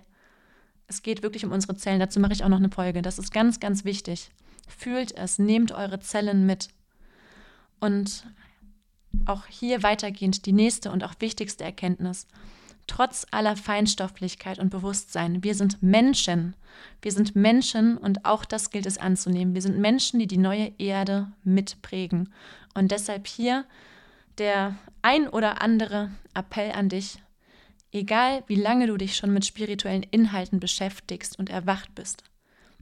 Es 0.88 1.02
geht 1.02 1.24
wirklich 1.24 1.46
um 1.46 1.52
unsere 1.52 1.76
Zellen. 1.76 2.00
Dazu 2.00 2.20
mache 2.20 2.34
ich 2.34 2.44
auch 2.44 2.50
noch 2.50 2.58
eine 2.58 2.70
Folge. 2.70 3.02
Das 3.02 3.18
ist 3.20 3.34
ganz, 3.34 3.60
ganz 3.60 3.86
wichtig. 3.86 4.30
Fühlt 4.68 5.16
es, 5.18 5.40
nehmt 5.40 5.72
eure 5.72 6.00
Zellen 6.00 6.46
mit. 6.46 6.70
Und 7.80 8.26
auch 9.26 9.46
hier 9.46 9.84
weitergehend 9.84 10.46
die 10.46 10.54
nächste 10.54 10.92
und 10.92 11.04
auch 11.04 11.14
wichtigste 11.20 11.64
Erkenntnis. 11.64 12.28
Trotz 12.88 13.26
aller 13.32 13.56
Feinstofflichkeit 13.56 14.60
und 14.60 14.70
Bewusstsein, 14.70 15.44
wir 15.44 15.56
sind 15.56 15.82
Menschen. 15.82 16.56
Wir 17.02 17.12
sind 17.12 17.36
Menschen 17.36 17.98
und 17.98 18.26
auch 18.26 18.44
das 18.44 18.72
gilt 18.72 18.86
es 18.86 18.98
anzunehmen. 18.98 19.54
Wir 19.54 19.62
sind 19.62 19.78
Menschen, 19.78 20.20
die 20.20 20.28
die 20.28 20.38
neue 20.38 20.74
Erde 20.78 21.32
mitprägen. 21.44 22.34
Und 22.74 22.92
deshalb 22.92 23.28
hier 23.28 23.66
der 24.38 24.76
ein 25.02 25.30
oder 25.30 25.62
andere 25.62 26.12
Appell 26.34 26.72
an 26.72 26.90
dich. 26.90 27.22
Egal 27.92 28.44
wie 28.48 28.56
lange 28.56 28.88
du 28.88 28.98
dich 28.98 29.16
schon 29.16 29.32
mit 29.32 29.46
spirituellen 29.46 30.04
Inhalten 30.04 30.60
beschäftigst 30.60 31.38
und 31.38 31.50
erwacht 31.50 31.94
bist, 31.94 32.24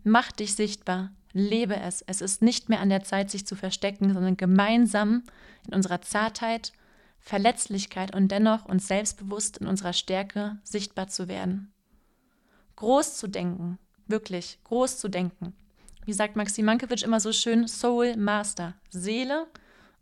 mach 0.04 0.32
dich 0.32 0.56
sichtbar, 0.56 1.12
lebe 1.34 1.76
es. 1.76 2.02
Es 2.02 2.22
ist 2.22 2.42
nicht 2.42 2.70
mehr 2.70 2.80
an 2.80 2.90
der 2.90 3.04
Zeit, 3.04 3.32
sich 3.32 3.46
zu 3.46 3.56
verstecken, 3.56 4.14
sondern 4.14 4.38
gemeinsam 4.38 5.24
in 5.68 5.74
unserer 5.74 6.02
Zartheit, 6.02 6.74
Verletzlichkeit 7.20 8.16
und 8.16 8.30
dennoch 8.30 8.66
uns 8.66 8.88
selbstbewusst 8.88 9.58
in 9.58 9.68
unserer 9.68 9.94
Stärke 9.94 10.58
sichtbar 10.64 11.08
zu 11.08 11.28
werden. 11.28 11.72
Groß 12.76 13.18
zu 13.18 13.28
denken, 13.28 13.78
wirklich 14.08 14.60
groß 14.64 14.98
zu 14.98 15.08
denken. 15.08 15.54
Wie 16.06 16.14
sagt 16.14 16.36
Maxim 16.36 16.66
Mankiewicz 16.66 17.04
immer 17.04 17.20
so 17.20 17.32
schön, 17.32 17.68
Soul 17.68 18.16
Master, 18.18 18.74
Seele 18.90 19.48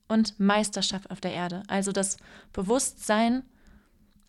und 0.07 0.39
Meisterschaft 0.39 1.11
auf 1.11 1.19
der 1.19 1.33
Erde. 1.33 1.63
Also 1.67 1.91
das 1.91 2.17
Bewusstsein 2.53 3.43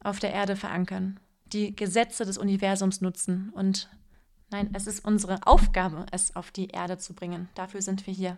auf 0.02 0.19
der 0.19 0.33
Erde 0.33 0.57
verankern, 0.57 1.21
die 1.47 1.75
Gesetze 1.75 2.25
des 2.25 2.38
Universums 2.38 3.00
nutzen 3.00 3.50
und 3.50 3.88
Nein, 4.50 4.71
es 4.73 4.87
ist 4.87 5.04
unsere 5.04 5.47
Aufgabe, 5.47 6.07
es 6.11 6.35
auf 6.35 6.50
die 6.50 6.69
Erde 6.69 6.99
zu 6.99 7.14
bringen. 7.14 7.49
Dafür 7.54 7.83
sind 7.83 8.07
wir 8.07 8.14
hier. 8.14 8.37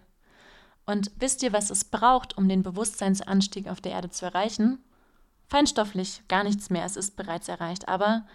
Und 0.84 1.10
wisst 1.16 1.42
ihr, 1.42 1.52
was 1.52 1.70
es 1.70 1.84
braucht, 1.84 2.36
um 2.36 2.48
den 2.48 2.62
Bewusstseinsanstieg 2.62 3.68
auf 3.68 3.80
der 3.80 3.92
Erde 3.92 4.10
zu 4.10 4.26
erreichen? 4.26 4.78
Feinstofflich 5.48 6.22
gar 6.28 6.44
nichts 6.44 6.70
mehr, 6.70 6.84
es 6.84 6.96
ist 6.96 7.16
bereits 7.16 7.48
erreicht. 7.48 7.88
Aber 7.88 8.26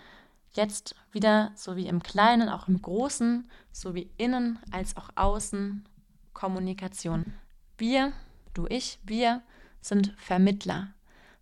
jetzt 0.53 0.95
wieder, 1.11 1.51
so 1.55 1.75
wie 1.75 1.87
im 1.87 2.01
Kleinen, 2.01 2.49
auch 2.49 2.67
im 2.67 2.81
Großen, 2.81 3.49
so 3.71 3.93
wie 3.93 4.09
innen 4.17 4.59
als 4.71 4.97
auch 4.97 5.09
außen, 5.15 5.87
Kommunikation. 6.33 7.33
Wir, 7.77 8.13
du, 8.53 8.65
ich, 8.67 8.99
wir 9.03 9.41
sind 9.81 10.13
Vermittler. 10.17 10.93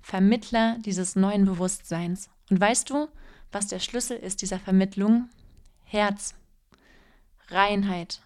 Vermittler 0.02 0.78
dieses 0.80 1.16
neuen 1.16 1.46
Bewusstseins. 1.46 2.30
Und 2.50 2.60
weißt 2.60 2.90
du, 2.90 3.08
was 3.52 3.68
der 3.68 3.80
Schlüssel 3.80 4.18
ist 4.18 4.42
dieser 4.42 4.60
Vermittlung? 4.60 5.30
Herz, 5.86 6.36
Reinheit 7.48 8.22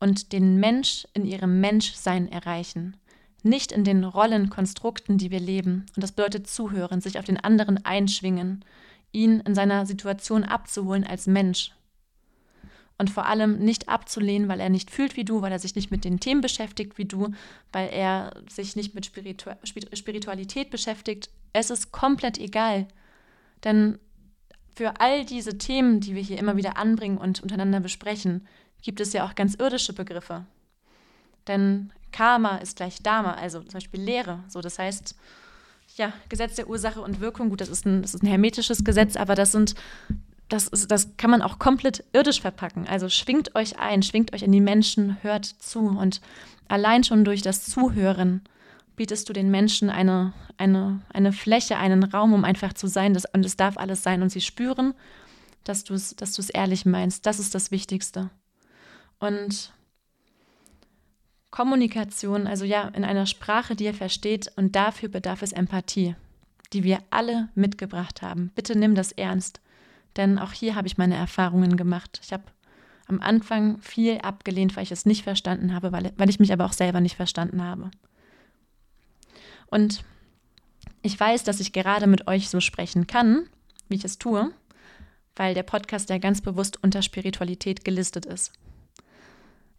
und 0.00 0.32
den 0.32 0.58
Mensch 0.58 1.06
in 1.14 1.24
ihrem 1.24 1.60
Menschsein 1.60 2.30
erreichen, 2.30 2.96
nicht 3.42 3.72
in 3.72 3.84
den 3.84 4.04
Rollenkonstrukten, 4.04 5.18
die 5.18 5.30
wir 5.30 5.40
leben. 5.40 5.86
Und 5.94 6.02
das 6.02 6.12
bedeutet 6.12 6.48
zuhören, 6.48 7.00
sich 7.00 7.18
auf 7.18 7.24
den 7.24 7.38
anderen 7.38 7.84
einschwingen, 7.84 8.64
ihn 9.12 9.40
in 9.40 9.54
seiner 9.54 9.86
Situation 9.86 10.44
abzuholen 10.44 11.06
als 11.06 11.26
Mensch. 11.26 11.72
Und 12.98 13.08
vor 13.08 13.24
allem 13.24 13.58
nicht 13.60 13.88
abzulehnen, 13.88 14.48
weil 14.48 14.60
er 14.60 14.68
nicht 14.68 14.90
fühlt 14.90 15.16
wie 15.16 15.24
du, 15.24 15.40
weil 15.40 15.52
er 15.52 15.58
sich 15.58 15.74
nicht 15.74 15.90
mit 15.90 16.04
den 16.04 16.20
Themen 16.20 16.42
beschäftigt 16.42 16.98
wie 16.98 17.06
du, 17.06 17.30
weil 17.72 17.88
er 17.88 18.34
sich 18.50 18.76
nicht 18.76 18.94
mit 18.94 19.06
Spiritu 19.06 19.50
Spiritualität 19.64 20.68
beschäftigt. 20.68 21.30
Es 21.54 21.70
ist 21.70 21.92
komplett 21.92 22.36
egal. 22.36 22.86
Denn 23.64 23.98
für 24.74 25.00
all 25.00 25.24
diese 25.24 25.58
Themen, 25.58 26.00
die 26.00 26.14
wir 26.14 26.22
hier 26.22 26.38
immer 26.38 26.56
wieder 26.56 26.76
anbringen 26.76 27.18
und 27.18 27.42
untereinander 27.42 27.80
besprechen, 27.80 28.46
gibt 28.82 29.00
es 29.00 29.12
ja 29.12 29.26
auch 29.26 29.34
ganz 29.34 29.54
irdische 29.54 29.92
Begriffe. 29.92 30.44
Denn 31.46 31.92
Karma 32.12 32.56
ist 32.56 32.76
gleich 32.76 33.02
Dharma, 33.02 33.34
also 33.34 33.60
zum 33.60 33.72
Beispiel 33.72 34.00
Lehre. 34.00 34.40
So, 34.48 34.60
das 34.60 34.78
heißt, 34.78 35.14
ja, 35.96 36.12
Gesetz 36.28 36.56
der 36.56 36.68
Ursache 36.68 37.00
und 37.00 37.20
Wirkung, 37.20 37.50
gut, 37.50 37.60
das 37.60 37.68
ist 37.68 37.86
ein, 37.86 38.02
das 38.02 38.14
ist 38.14 38.22
ein 38.22 38.28
hermetisches 38.28 38.84
Gesetz, 38.84 39.16
aber 39.16 39.34
das 39.34 39.52
sind, 39.52 39.74
das, 40.48 40.68
ist, 40.68 40.90
das 40.90 41.16
kann 41.16 41.30
man 41.30 41.42
auch 41.42 41.58
komplett 41.58 42.04
irdisch 42.12 42.40
verpacken. 42.40 42.86
Also 42.86 43.08
schwingt 43.08 43.54
euch 43.54 43.78
ein, 43.78 44.02
schwingt 44.02 44.32
euch 44.32 44.42
in 44.42 44.52
die 44.52 44.60
Menschen, 44.60 45.22
hört 45.22 45.44
zu 45.44 45.80
und 45.80 46.20
allein 46.68 47.04
schon 47.04 47.24
durch 47.24 47.42
das 47.42 47.64
Zuhören 47.66 48.42
bietest 49.00 49.30
du 49.30 49.32
den 49.32 49.50
Menschen 49.50 49.88
eine, 49.88 50.34
eine, 50.58 51.00
eine 51.10 51.32
Fläche, 51.32 51.78
einen 51.78 52.02
Raum, 52.02 52.34
um 52.34 52.44
einfach 52.44 52.74
zu 52.74 52.86
sein. 52.86 53.14
Das, 53.14 53.24
und 53.24 53.46
es 53.46 53.56
darf 53.56 53.78
alles 53.78 54.02
sein. 54.02 54.20
Und 54.20 54.28
sie 54.28 54.42
spüren, 54.42 54.92
dass 55.64 55.84
du 55.84 55.94
es 55.94 56.14
dass 56.16 56.38
ehrlich 56.50 56.84
meinst. 56.84 57.24
Das 57.24 57.38
ist 57.38 57.54
das 57.54 57.70
Wichtigste. 57.70 58.28
Und 59.18 59.72
Kommunikation, 61.50 62.46
also 62.46 62.66
ja, 62.66 62.88
in 62.88 63.04
einer 63.04 63.24
Sprache, 63.24 63.74
die 63.74 63.84
ihr 63.84 63.94
versteht, 63.94 64.52
und 64.56 64.76
dafür 64.76 65.08
bedarf 65.08 65.40
es 65.40 65.52
Empathie, 65.52 66.14
die 66.74 66.84
wir 66.84 66.98
alle 67.08 67.48
mitgebracht 67.54 68.20
haben. 68.20 68.52
Bitte 68.54 68.78
nimm 68.78 68.94
das 68.94 69.12
ernst, 69.12 69.62
denn 70.18 70.38
auch 70.38 70.52
hier 70.52 70.74
habe 70.74 70.88
ich 70.88 70.98
meine 70.98 71.16
Erfahrungen 71.16 71.78
gemacht. 71.78 72.20
Ich 72.22 72.34
habe 72.34 72.44
am 73.06 73.22
Anfang 73.22 73.80
viel 73.80 74.18
abgelehnt, 74.18 74.76
weil 74.76 74.82
ich 74.82 74.92
es 74.92 75.06
nicht 75.06 75.24
verstanden 75.24 75.72
habe, 75.72 75.90
weil, 75.90 76.12
weil 76.18 76.28
ich 76.28 76.38
mich 76.38 76.52
aber 76.52 76.66
auch 76.66 76.74
selber 76.74 77.00
nicht 77.00 77.16
verstanden 77.16 77.64
habe. 77.64 77.90
Und 79.70 80.04
ich 81.02 81.18
weiß, 81.18 81.44
dass 81.44 81.60
ich 81.60 81.72
gerade 81.72 82.06
mit 82.06 82.26
euch 82.26 82.48
so 82.48 82.60
sprechen 82.60 83.06
kann, 83.06 83.48
wie 83.88 83.96
ich 83.96 84.04
es 84.04 84.18
tue, 84.18 84.52
weil 85.36 85.54
der 85.54 85.62
Podcast 85.62 86.10
ja 86.10 86.18
ganz 86.18 86.40
bewusst 86.40 86.82
unter 86.82 87.02
Spiritualität 87.02 87.84
gelistet 87.84 88.26
ist. 88.26 88.52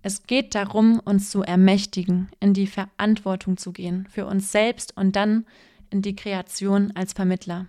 Es 0.04 0.24
geht 0.24 0.56
darum, 0.56 1.00
uns 1.00 1.30
zu 1.30 1.44
ermächtigen, 1.44 2.30
in 2.40 2.54
die 2.54 2.66
Verantwortung 2.66 3.58
zu 3.58 3.72
gehen 3.72 4.08
für 4.10 4.26
uns 4.26 4.52
selbst 4.52 4.98
und 4.98 5.16
dann 5.16 5.46
in 5.92 6.02
die 6.02 6.16
Kreation 6.16 6.92
als 6.96 7.14
Vermittler. 7.14 7.68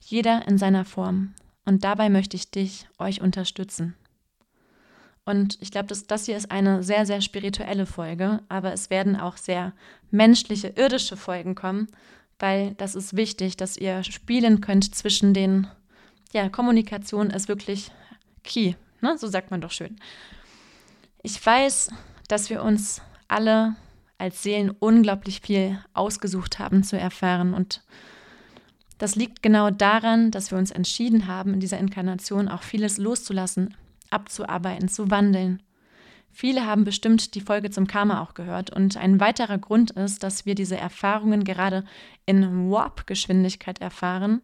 Jeder 0.00 0.46
in 0.46 0.58
seiner 0.58 0.84
Form. 0.84 1.34
Und 1.64 1.84
dabei 1.84 2.10
möchte 2.10 2.36
ich 2.36 2.50
dich, 2.50 2.86
euch 2.98 3.20
unterstützen. 3.20 3.94
Und 5.28 5.58
ich 5.60 5.70
glaube, 5.70 5.88
dass 5.88 6.06
das 6.06 6.24
hier 6.24 6.38
ist 6.38 6.50
eine 6.50 6.82
sehr, 6.82 7.04
sehr 7.04 7.20
spirituelle 7.20 7.84
Folge, 7.84 8.40
aber 8.48 8.72
es 8.72 8.88
werden 8.88 9.14
auch 9.14 9.36
sehr 9.36 9.74
menschliche, 10.10 10.68
irdische 10.68 11.18
Folgen 11.18 11.54
kommen, 11.54 11.88
weil 12.38 12.72
das 12.78 12.94
ist 12.94 13.14
wichtig, 13.14 13.58
dass 13.58 13.76
ihr 13.76 14.02
spielen 14.04 14.62
könnt 14.62 14.94
zwischen 14.94 15.34
den, 15.34 15.66
ja, 16.32 16.48
Kommunikation 16.48 17.28
ist 17.28 17.46
wirklich 17.46 17.90
key, 18.42 18.72
ne? 19.02 19.18
so 19.18 19.26
sagt 19.26 19.50
man 19.50 19.60
doch 19.60 19.70
schön. 19.70 19.96
Ich 21.22 21.44
weiß, 21.44 21.90
dass 22.28 22.48
wir 22.48 22.62
uns 22.62 23.02
alle 23.28 23.76
als 24.16 24.42
Seelen 24.42 24.70
unglaublich 24.70 25.42
viel 25.42 25.78
ausgesucht 25.92 26.58
haben 26.58 26.84
zu 26.84 26.98
erfahren 26.98 27.52
und 27.52 27.82
das 28.96 29.14
liegt 29.14 29.42
genau 29.42 29.68
daran, 29.68 30.30
dass 30.30 30.50
wir 30.52 30.56
uns 30.56 30.70
entschieden 30.70 31.26
haben, 31.26 31.52
in 31.52 31.60
dieser 31.60 31.78
Inkarnation 31.78 32.48
auch 32.48 32.62
vieles 32.62 32.96
loszulassen, 32.96 33.74
abzuarbeiten, 34.10 34.88
zu 34.88 35.10
wandeln. 35.10 35.62
Viele 36.30 36.66
haben 36.66 36.84
bestimmt 36.84 37.34
die 37.34 37.40
Folge 37.40 37.70
zum 37.70 37.86
Karma 37.86 38.22
auch 38.22 38.34
gehört 38.34 38.70
und 38.70 38.96
ein 38.96 39.18
weiterer 39.18 39.58
Grund 39.58 39.90
ist, 39.92 40.22
dass 40.22 40.46
wir 40.46 40.54
diese 40.54 40.76
Erfahrungen 40.76 41.42
gerade 41.44 41.84
in 42.26 42.70
Warp-Geschwindigkeit 42.70 43.80
erfahren, 43.80 44.42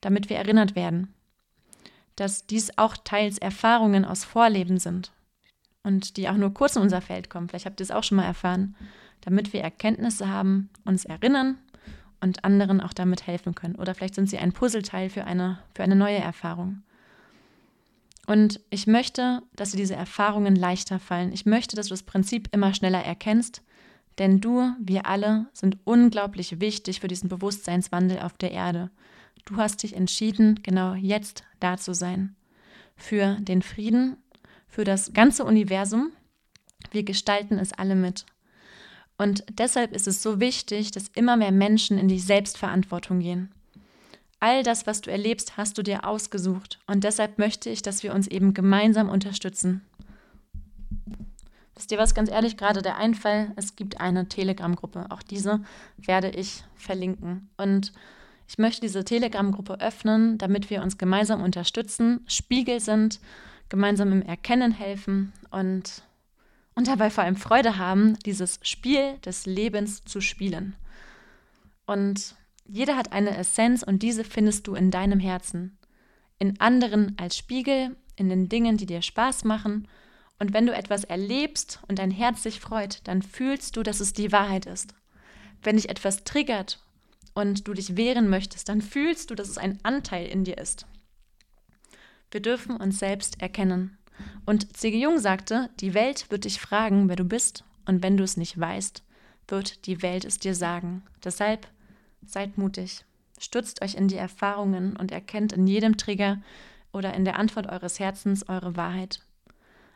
damit 0.00 0.28
wir 0.28 0.36
erinnert 0.36 0.76
werden. 0.76 1.14
dass 2.16 2.46
dies 2.46 2.78
auch 2.78 2.96
teils 2.96 3.38
Erfahrungen 3.38 4.04
aus 4.04 4.24
Vorleben 4.24 4.78
sind 4.78 5.12
und 5.82 6.16
die 6.16 6.28
auch 6.28 6.36
nur 6.36 6.54
kurz 6.54 6.76
in 6.76 6.82
unser 6.82 7.00
Feld 7.00 7.28
kommen. 7.30 7.48
Vielleicht 7.48 7.66
habt 7.66 7.80
ihr 7.80 7.84
es 7.84 7.90
auch 7.90 8.04
schon 8.04 8.16
mal 8.16 8.24
erfahren, 8.24 8.76
damit 9.22 9.52
wir 9.52 9.62
Erkenntnisse 9.62 10.28
haben, 10.28 10.70
uns 10.84 11.04
erinnern 11.04 11.58
und 12.20 12.44
anderen 12.44 12.80
auch 12.80 12.92
damit 12.92 13.26
helfen 13.26 13.54
können. 13.54 13.74
Oder 13.74 13.94
vielleicht 13.94 14.14
sind 14.14 14.30
sie 14.30 14.38
ein 14.38 14.52
Puzzleteil 14.52 15.10
für 15.10 15.24
eine, 15.24 15.58
für 15.74 15.82
eine 15.82 15.96
neue 15.96 16.18
Erfahrung. 16.18 16.82
Und 18.26 18.60
ich 18.70 18.86
möchte, 18.86 19.42
dass 19.54 19.72
dir 19.72 19.76
diese 19.76 19.94
Erfahrungen 19.94 20.56
leichter 20.56 20.98
fallen. 20.98 21.32
Ich 21.32 21.44
möchte, 21.44 21.76
dass 21.76 21.88
du 21.88 21.92
das 21.92 22.02
Prinzip 22.02 22.48
immer 22.52 22.72
schneller 22.72 23.02
erkennst, 23.04 23.62
denn 24.18 24.40
du, 24.40 24.72
wir 24.78 25.06
alle, 25.06 25.46
sind 25.52 25.78
unglaublich 25.84 26.60
wichtig 26.60 27.00
für 27.00 27.08
diesen 27.08 27.28
Bewusstseinswandel 27.28 28.20
auf 28.20 28.34
der 28.34 28.52
Erde. 28.52 28.90
Du 29.44 29.56
hast 29.56 29.82
dich 29.82 29.94
entschieden, 29.94 30.60
genau 30.62 30.94
jetzt 30.94 31.44
da 31.60 31.76
zu 31.76 31.94
sein. 31.94 32.36
Für 32.96 33.36
den 33.40 33.60
Frieden, 33.60 34.16
für 34.68 34.84
das 34.84 35.12
ganze 35.12 35.44
Universum. 35.44 36.12
Wir 36.92 37.02
gestalten 37.02 37.58
es 37.58 37.72
alle 37.72 37.94
mit. 37.94 38.24
Und 39.18 39.44
deshalb 39.50 39.92
ist 39.92 40.08
es 40.08 40.22
so 40.22 40.40
wichtig, 40.40 40.90
dass 40.92 41.08
immer 41.08 41.36
mehr 41.36 41.52
Menschen 41.52 41.98
in 41.98 42.08
die 42.08 42.18
Selbstverantwortung 42.18 43.20
gehen. 43.20 43.52
All 44.44 44.62
das, 44.62 44.86
was 44.86 45.00
du 45.00 45.10
erlebst, 45.10 45.56
hast 45.56 45.78
du 45.78 45.82
dir 45.82 46.04
ausgesucht. 46.04 46.78
Und 46.86 47.02
deshalb 47.02 47.38
möchte 47.38 47.70
ich, 47.70 47.80
dass 47.80 48.02
wir 48.02 48.12
uns 48.12 48.26
eben 48.26 48.52
gemeinsam 48.52 49.08
unterstützen. 49.08 49.80
Ist 51.74 51.90
dir 51.90 51.96
was 51.96 52.14
ganz 52.14 52.30
ehrlich 52.30 52.58
gerade 52.58 52.82
der 52.82 52.98
Einfall? 52.98 53.52
Es 53.56 53.74
gibt 53.74 54.02
eine 54.02 54.28
Telegram-Gruppe. 54.28 55.06
Auch 55.08 55.22
diese 55.22 55.64
werde 55.96 56.28
ich 56.28 56.62
verlinken. 56.74 57.48
Und 57.56 57.94
ich 58.46 58.58
möchte 58.58 58.82
diese 58.82 59.02
Telegram-Gruppe 59.02 59.80
öffnen, 59.80 60.36
damit 60.36 60.68
wir 60.68 60.82
uns 60.82 60.98
gemeinsam 60.98 61.42
unterstützen, 61.42 62.20
Spiegel 62.26 62.80
sind, 62.80 63.20
gemeinsam 63.70 64.12
im 64.12 64.20
Erkennen 64.20 64.72
helfen 64.72 65.32
und, 65.52 66.02
und 66.74 66.86
dabei 66.86 67.08
vor 67.08 67.24
allem 67.24 67.36
Freude 67.36 67.78
haben, 67.78 68.18
dieses 68.26 68.60
Spiel 68.60 69.16
des 69.24 69.46
Lebens 69.46 70.04
zu 70.04 70.20
spielen. 70.20 70.76
Und 71.86 72.36
jeder 72.66 72.96
hat 72.96 73.12
eine 73.12 73.36
Essenz 73.36 73.82
und 73.82 74.02
diese 74.02 74.24
findest 74.24 74.66
du 74.66 74.74
in 74.74 74.90
deinem 74.90 75.20
Herzen. 75.20 75.78
In 76.38 76.60
anderen 76.60 77.16
als 77.18 77.36
Spiegel, 77.36 77.96
in 78.16 78.28
den 78.28 78.48
Dingen, 78.48 78.76
die 78.76 78.86
dir 78.86 79.02
Spaß 79.02 79.44
machen. 79.44 79.88
Und 80.38 80.52
wenn 80.52 80.66
du 80.66 80.74
etwas 80.74 81.04
erlebst 81.04 81.80
und 81.88 81.98
dein 81.98 82.10
Herz 82.10 82.42
sich 82.42 82.60
freut, 82.60 83.00
dann 83.04 83.22
fühlst 83.22 83.76
du, 83.76 83.82
dass 83.82 84.00
es 84.00 84.12
die 84.12 84.32
Wahrheit 84.32 84.66
ist. 84.66 84.94
Wenn 85.62 85.76
dich 85.76 85.88
etwas 85.88 86.24
triggert 86.24 86.82
und 87.34 87.68
du 87.68 87.74
dich 87.74 87.96
wehren 87.96 88.28
möchtest, 88.28 88.68
dann 88.68 88.82
fühlst 88.82 89.30
du, 89.30 89.34
dass 89.34 89.48
es 89.48 89.58
ein 89.58 89.78
Anteil 89.82 90.26
in 90.26 90.44
dir 90.44 90.58
ist. 90.58 90.86
Wir 92.30 92.40
dürfen 92.40 92.76
uns 92.76 92.98
selbst 92.98 93.40
erkennen. 93.40 93.96
Und 94.44 94.76
C.G. 94.76 95.00
Jung 95.00 95.18
sagte, 95.18 95.70
die 95.80 95.94
Welt 95.94 96.30
wird 96.30 96.44
dich 96.44 96.60
fragen, 96.60 97.08
wer 97.08 97.16
du 97.16 97.24
bist, 97.24 97.64
und 97.86 98.02
wenn 98.02 98.16
du 98.16 98.24
es 98.24 98.36
nicht 98.36 98.58
weißt, 98.58 99.02
wird 99.48 99.86
die 99.86 100.02
Welt 100.02 100.24
es 100.24 100.38
dir 100.38 100.54
sagen. 100.54 101.02
Deshalb 101.22 101.68
Seid 102.26 102.58
mutig. 102.58 103.04
Stützt 103.38 103.82
euch 103.82 103.94
in 103.94 104.08
die 104.08 104.16
Erfahrungen 104.16 104.96
und 104.96 105.12
erkennt 105.12 105.52
in 105.52 105.66
jedem 105.66 105.96
Trigger 105.96 106.40
oder 106.92 107.14
in 107.14 107.24
der 107.24 107.38
Antwort 107.38 107.66
eures 107.66 107.98
Herzens 107.98 108.48
eure 108.48 108.76
Wahrheit. 108.76 109.20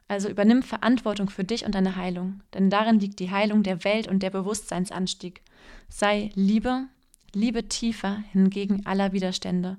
Also 0.08 0.28
übernimm 0.28 0.62
Verantwortung 0.62 1.28
für 1.28 1.44
dich 1.44 1.64
und 1.64 1.75
deine 1.75 1.97
Heilung, 1.97 2.40
denn 2.54 2.70
darin 2.70 2.99
liegt 2.99 3.20
die 3.20 3.30
Heilung 3.30 3.62
der 3.62 3.85
Welt 3.85 4.08
und 4.08 4.23
der 4.23 4.30
Bewusstseinsanstieg. 4.30 5.42
Sei 5.88 6.30
Liebe, 6.35 6.87
Liebe 7.35 7.68
tiefer 7.68 8.25
hingegen 8.32 8.87
aller 8.87 9.12
Widerstände, 9.12 9.76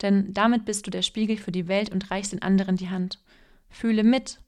denn 0.00 0.32
damit 0.32 0.64
bist 0.64 0.86
du 0.86 0.90
der 0.90 1.02
Spiegel 1.02 1.36
für 1.36 1.52
die 1.52 1.66
Welt 1.66 1.90
und 1.90 2.10
reichst 2.10 2.32
den 2.32 2.42
anderen 2.42 2.76
die 2.76 2.88
Hand. 2.88 3.18
Fühle 3.68 4.04
mit, 4.04 4.38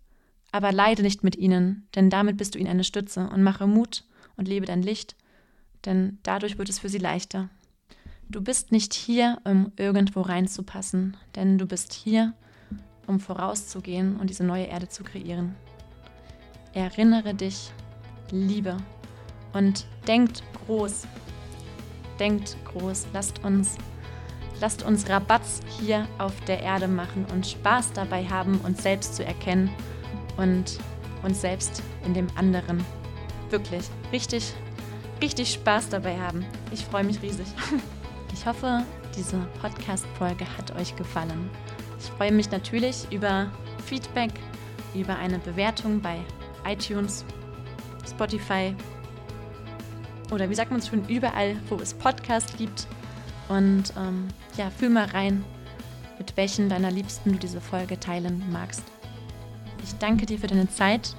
aber 0.53 0.71
leide 0.71 1.03
nicht 1.03 1.25
mit 1.25 1.37
ihnen, 1.37 1.89
denn 1.97 2.09
damit 2.09 2.37
bist 2.37 2.55
du 2.55 2.59
ihnen 2.59 2.71
eine 2.71 2.85
Stütze 2.85 3.29
und 3.29 3.43
mache 3.43 3.67
Mut 3.67 4.05
und 4.37 4.47
lebe 4.47 4.65
dein 4.65 4.83
Licht, 4.83 5.17
denn 5.85 6.19
dadurch 6.23 6.59
wird 6.59 6.69
es 6.69 6.79
für 6.79 6.89
sie 6.89 6.99
leichter. 6.99 7.49
Du 8.29 8.41
bist 8.41 8.73
nicht 8.73 8.93
hier, 8.93 9.39
um 9.45 9.73
irgendwo 9.77 10.21
reinzupassen, 10.21 11.17
denn 11.37 11.59
du 11.59 11.67
bist 11.67 11.93
hier, 11.93 12.35
um 13.07 13.21
vorauszugehen 13.21 14.17
und 14.17 14.31
diese 14.31 14.45
neue 14.45 14.65
Erde 14.65 14.89
zu 14.89 15.05
kreieren. 15.05 15.55
Erinnere 16.73 17.35
dich, 17.35 17.71
liebe 18.31 18.77
und 19.53 19.87
denkt 20.09 20.43
groß. 20.67 21.07
Denkt 22.19 22.57
groß. 22.65 23.07
Lasst 23.13 23.45
uns, 23.45 23.77
lasst 24.61 24.83
uns 24.83 25.09
Rabatz 25.09 25.61
hier 25.81 26.09
auf 26.19 26.39
der 26.47 26.61
Erde 26.63 26.89
machen 26.89 27.27
und 27.33 27.47
Spaß 27.47 27.93
dabei 27.93 28.25
haben, 28.27 28.59
uns 28.61 28.83
selbst 28.83 29.15
zu 29.15 29.25
erkennen 29.25 29.71
und 30.37 30.79
uns 31.23 31.41
selbst 31.41 31.83
in 32.05 32.13
dem 32.13 32.27
anderen 32.37 32.85
wirklich 33.51 33.85
richtig 34.13 34.53
richtig 35.21 35.53
Spaß 35.53 35.89
dabei 35.89 36.19
haben. 36.19 36.45
Ich 36.73 36.85
freue 36.85 37.05
mich 37.05 37.23
riesig. 37.23 37.47
Ich 38.33 38.45
hoffe, 38.45 38.85
diese 39.17 39.39
Podcast-Folge 39.63 40.45
hat 40.59 40.77
euch 40.77 40.95
gefallen. 40.95 41.49
Ich 41.99 42.05
freue 42.11 42.31
mich 42.31 42.51
natürlich 42.51 43.11
über 43.11 43.51
Feedback, 43.87 44.31
über 44.95 45.17
eine 45.17 45.39
Bewertung 45.39 46.03
bei 46.03 46.19
iTunes, 46.67 47.25
Spotify 48.07 48.75
oder 50.31 50.51
wie 50.51 50.55
sagt 50.55 50.71
man 50.71 50.81
es 50.81 50.89
schon, 50.89 51.07
überall, 51.09 51.57
wo 51.69 51.77
es 51.77 51.95
Podcasts 51.95 52.57
gibt. 52.57 52.87
Und 53.49 53.93
ähm, 53.97 54.29
ja, 54.57 54.71
fühl 54.71 54.91
mal 54.91 55.07
rein, 55.07 55.45
mit 56.19 56.37
welchen 56.37 56.69
deiner 56.69 56.91
Liebsten 56.91 57.33
du 57.33 57.39
diese 57.39 57.61
Folge 57.61 57.99
teilen 58.01 58.43
magst. 58.51 58.83
Ich 59.85 59.95
danke 59.99 60.27
dir 60.27 60.39
für 60.39 60.49
deine 60.49 60.69
Zeit 60.69 61.15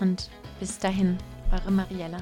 und 0.00 0.30
bis 0.60 0.78
dahin, 0.78 1.18
eure 1.52 1.70
Mariella. 1.70 2.20